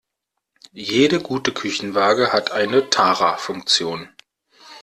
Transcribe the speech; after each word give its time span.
Jede 0.73 1.19
gute 1.21 1.51
Küchenwaage 1.53 2.33
hat 2.33 2.49
eine 2.49 2.89
Tara-Funktion. 2.89 4.09